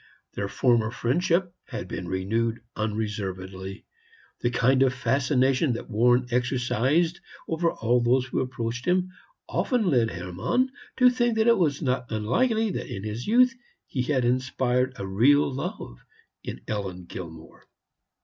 Their 0.33 0.47
former 0.47 0.89
friendship 0.89 1.53
had 1.65 1.87
been 1.87 2.07
renewed 2.07 2.59
unreservedly. 2.75 3.85
The 4.39 4.49
kind 4.49 4.81
of 4.81 4.95
fascination 4.95 5.73
that 5.73 5.91
Warren 5.91 6.25
exercised 6.31 7.19
over 7.47 7.69
all 7.71 8.01
those 8.01 8.25
who 8.25 8.39
approached 8.39 8.85
him 8.85 9.11
often 9.47 9.83
led 9.83 10.09
Hermann 10.09 10.71
to 10.97 11.11
think 11.11 11.35
that 11.37 11.45
it 11.45 11.59
was 11.59 11.83
not 11.83 12.09
unlikely 12.09 12.71
that 12.71 12.87
in 12.87 13.03
his 13.03 13.27
youth 13.27 13.53
he 13.85 14.01
had 14.01 14.25
inspired 14.25 14.93
a 14.95 15.05
real 15.05 15.53
love 15.53 16.03
in 16.43 16.61
Ellen 16.67 17.05
Gilmore. 17.05 17.65